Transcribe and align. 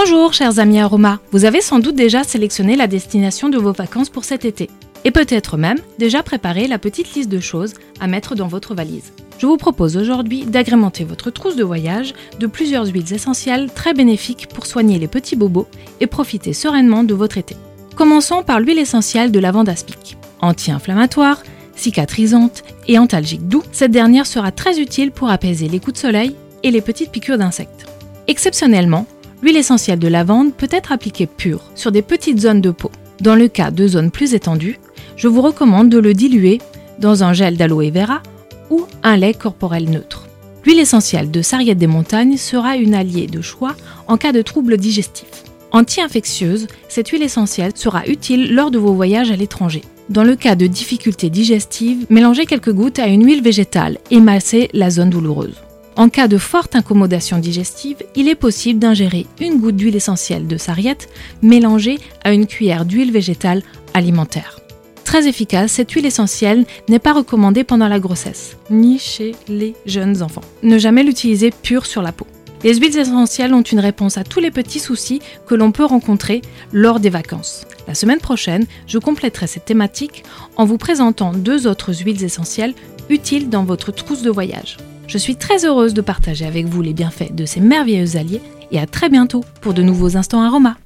Bonjour 0.00 0.32
chers 0.32 0.60
amis 0.60 0.78
Aroma, 0.78 1.18
vous 1.32 1.44
avez 1.44 1.60
sans 1.60 1.80
doute 1.80 1.96
déjà 1.96 2.22
sélectionné 2.22 2.76
la 2.76 2.86
destination 2.86 3.48
de 3.48 3.58
vos 3.58 3.72
vacances 3.72 4.10
pour 4.10 4.22
cet 4.22 4.44
été. 4.44 4.70
Et 5.04 5.10
peut-être 5.10 5.56
même 5.56 5.80
déjà 5.98 6.22
préparé 6.22 6.68
la 6.68 6.78
petite 6.78 7.16
liste 7.16 7.28
de 7.28 7.40
choses 7.40 7.74
à 7.98 8.06
mettre 8.06 8.36
dans 8.36 8.46
votre 8.46 8.76
valise. 8.76 9.12
Je 9.38 9.46
vous 9.46 9.56
propose 9.56 9.96
aujourd'hui 9.96 10.44
d'agrémenter 10.44 11.02
votre 11.02 11.32
trousse 11.32 11.56
de 11.56 11.64
voyage 11.64 12.14
de 12.38 12.46
plusieurs 12.46 12.86
huiles 12.86 13.12
essentielles 13.12 13.72
très 13.74 13.92
bénéfiques 13.92 14.46
pour 14.46 14.66
soigner 14.66 15.00
les 15.00 15.08
petits 15.08 15.34
bobos 15.34 15.66
et 15.98 16.06
profiter 16.06 16.52
sereinement 16.52 17.02
de 17.02 17.14
votre 17.14 17.36
été. 17.36 17.56
Commençons 17.96 18.44
par 18.44 18.60
l'huile 18.60 18.78
essentielle 18.78 19.32
de 19.32 19.40
lavande 19.40 19.68
aspic. 19.68 20.16
Anti-inflammatoire, 20.40 21.42
cicatrisante 21.74 22.62
et 22.86 23.00
antalgique 23.00 23.48
doux, 23.48 23.64
cette 23.72 23.90
dernière 23.90 24.28
sera 24.28 24.52
très 24.52 24.78
utile 24.78 25.10
pour 25.10 25.28
apaiser 25.28 25.68
les 25.68 25.80
coups 25.80 25.94
de 25.94 26.06
soleil 26.06 26.36
et 26.62 26.70
les 26.70 26.82
petites 26.82 27.10
piqûres 27.10 27.38
d'insectes. 27.38 27.86
Exceptionnellement, 28.28 29.06
l'huile 29.42 29.56
essentielle 29.56 29.98
de 29.98 30.08
lavande 30.08 30.54
peut 30.54 30.68
être 30.70 30.92
appliquée 30.92 31.26
pure 31.26 31.62
sur 31.74 31.92
des 31.92 32.02
petites 32.02 32.40
zones 32.40 32.60
de 32.60 32.70
peau. 32.70 32.90
Dans 33.20 33.34
le 33.34 33.48
cas 33.48 33.70
de 33.70 33.86
zones 33.86 34.10
plus 34.10 34.34
étendues, 34.34 34.78
je 35.16 35.28
vous 35.28 35.42
recommande 35.42 35.88
de 35.88 35.98
le 35.98 36.14
diluer 36.14 36.60
dans 36.98 37.24
un 37.24 37.32
gel 37.32 37.56
d'aloe 37.56 37.90
vera 37.90 38.22
ou 38.70 38.86
un 39.02 39.16
lait 39.16 39.34
corporel 39.34 39.90
neutre. 39.90 40.26
L'huile 40.64 40.80
essentielle 40.80 41.30
de 41.30 41.42
sarriette 41.42 41.78
des 41.78 41.86
montagnes 41.86 42.36
sera 42.36 42.76
une 42.76 42.94
alliée 42.94 43.26
de 43.26 43.40
choix 43.40 43.74
en 44.06 44.16
cas 44.16 44.32
de 44.32 44.42
troubles 44.42 44.76
digestifs. 44.76 45.44
Anti-infectieuse, 45.70 46.66
cette 46.88 47.08
huile 47.08 47.22
essentielle 47.22 47.72
sera 47.74 48.06
utile 48.06 48.54
lors 48.54 48.70
de 48.70 48.78
vos 48.78 48.94
voyages 48.94 49.30
à 49.30 49.36
l'étranger. 49.36 49.82
Dans 50.08 50.24
le 50.24 50.36
cas 50.36 50.54
de 50.54 50.66
difficultés 50.66 51.28
digestives, 51.28 52.06
mélangez 52.08 52.46
quelques 52.46 52.72
gouttes 52.72 52.98
à 52.98 53.08
une 53.08 53.26
huile 53.26 53.42
végétale 53.42 53.98
et 54.10 54.20
massez 54.20 54.70
la 54.72 54.90
zone 54.90 55.10
douloureuse. 55.10 55.67
En 55.98 56.10
cas 56.10 56.28
de 56.28 56.38
forte 56.38 56.76
incommodation 56.76 57.38
digestive, 57.40 57.96
il 58.14 58.28
est 58.28 58.36
possible 58.36 58.78
d'ingérer 58.78 59.26
une 59.40 59.58
goutte 59.58 59.74
d'huile 59.74 59.96
essentielle 59.96 60.46
de 60.46 60.56
sarriette 60.56 61.08
mélangée 61.42 61.98
à 62.22 62.32
une 62.32 62.46
cuillère 62.46 62.84
d'huile 62.84 63.10
végétale 63.10 63.64
alimentaire. 63.94 64.60
Très 65.02 65.26
efficace, 65.26 65.72
cette 65.72 65.90
huile 65.90 66.06
essentielle 66.06 66.66
n'est 66.88 67.00
pas 67.00 67.14
recommandée 67.14 67.64
pendant 67.64 67.88
la 67.88 67.98
grossesse, 67.98 68.56
ni 68.70 69.00
chez 69.00 69.34
les 69.48 69.74
jeunes 69.86 70.22
enfants. 70.22 70.44
Ne 70.62 70.78
jamais 70.78 71.02
l'utiliser 71.02 71.50
pure 71.50 71.84
sur 71.84 72.00
la 72.00 72.12
peau. 72.12 72.28
Les 72.62 72.76
huiles 72.76 72.96
essentielles 72.96 73.52
ont 73.52 73.62
une 73.62 73.80
réponse 73.80 74.18
à 74.18 74.22
tous 74.22 74.38
les 74.38 74.52
petits 74.52 74.78
soucis 74.78 75.20
que 75.48 75.56
l'on 75.56 75.72
peut 75.72 75.84
rencontrer 75.84 76.42
lors 76.72 77.00
des 77.00 77.10
vacances. 77.10 77.66
La 77.88 77.96
semaine 77.96 78.20
prochaine, 78.20 78.66
je 78.86 78.98
compléterai 78.98 79.48
cette 79.48 79.64
thématique 79.64 80.22
en 80.54 80.64
vous 80.64 80.78
présentant 80.78 81.32
deux 81.32 81.66
autres 81.66 81.92
huiles 81.92 82.22
essentielles 82.22 82.74
utiles 83.10 83.48
dans 83.48 83.64
votre 83.64 83.90
trousse 83.90 84.22
de 84.22 84.30
voyage. 84.30 84.76
Je 85.08 85.16
suis 85.16 85.36
très 85.36 85.64
heureuse 85.64 85.94
de 85.94 86.02
partager 86.02 86.44
avec 86.44 86.66
vous 86.66 86.82
les 86.82 86.92
bienfaits 86.92 87.34
de 87.34 87.46
ces 87.46 87.60
merveilleux 87.60 88.18
alliés 88.18 88.42
et 88.70 88.78
à 88.78 88.86
très 88.86 89.08
bientôt 89.08 89.42
pour 89.62 89.72
de 89.72 89.82
nouveaux 89.82 90.18
instants 90.18 90.42
aromas. 90.42 90.76